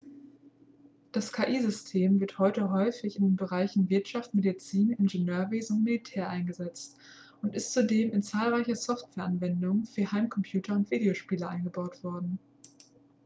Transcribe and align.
das 1.11 1.31
ki-system 1.31 2.19
wird 2.19 2.39
heute 2.39 2.71
häufig 2.71 3.17
in 3.17 3.21
den 3.21 3.35
bereichen 3.35 3.87
wirtschaft 3.91 4.33
medizin 4.33 4.89
ingenieurwesen 4.93 5.77
und 5.77 5.83
militär 5.83 6.27
eingesetzt 6.27 6.97
und 7.43 7.53
ist 7.53 7.71
zudem 7.71 8.11
in 8.11 8.23
zahlreiche 8.23 8.75
softwareanwendungen 8.75 9.85
für 9.85 10.11
heimcomputer 10.11 10.73
und 10.73 10.89
videospiele 10.89 11.47
eingebaut 11.47 12.03
worden 12.03 12.39